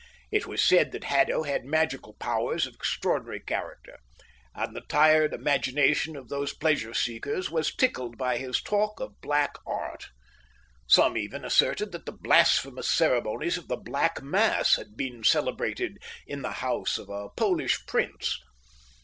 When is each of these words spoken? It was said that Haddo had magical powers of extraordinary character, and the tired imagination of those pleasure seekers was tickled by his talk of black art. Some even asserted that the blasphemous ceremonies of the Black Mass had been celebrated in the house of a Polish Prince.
It 0.31 0.47
was 0.47 0.63
said 0.63 0.93
that 0.93 1.03
Haddo 1.03 1.43
had 1.43 1.63
magical 1.63 2.15
powers 2.15 2.65
of 2.65 2.73
extraordinary 2.73 3.39
character, 3.39 3.99
and 4.55 4.75
the 4.75 4.81
tired 4.81 5.31
imagination 5.31 6.15
of 6.15 6.27
those 6.27 6.55
pleasure 6.55 6.95
seekers 6.95 7.51
was 7.51 7.75
tickled 7.75 8.17
by 8.17 8.37
his 8.39 8.63
talk 8.63 8.99
of 8.99 9.21
black 9.21 9.57
art. 9.63 10.07
Some 10.87 11.17
even 11.17 11.45
asserted 11.45 11.91
that 11.91 12.07
the 12.07 12.17
blasphemous 12.19 12.89
ceremonies 12.89 13.59
of 13.59 13.67
the 13.67 13.77
Black 13.77 14.23
Mass 14.23 14.75
had 14.75 14.97
been 14.97 15.23
celebrated 15.23 15.99
in 16.25 16.41
the 16.41 16.53
house 16.65 16.97
of 16.97 17.07
a 17.07 17.29
Polish 17.37 17.85
Prince. 17.85 18.39